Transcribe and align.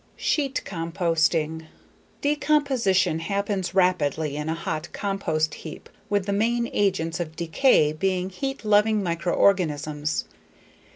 Sheet 0.17 0.63
Composting 0.65 1.67
Decomposition 2.21 3.19
happens 3.19 3.75
rapidly 3.75 4.35
in 4.35 4.49
a 4.49 4.55
hot 4.55 4.91
compost 4.91 5.53
heap 5.53 5.89
with 6.09 6.25
the 6.25 6.33
main 6.33 6.67
agents 6.73 7.19
of 7.19 7.35
decay 7.35 7.93
being 7.93 8.31
heat 8.31 8.65
loving 8.65 9.03
microorganisms. 9.03 10.25